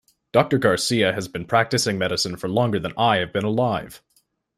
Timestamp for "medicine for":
1.99-2.47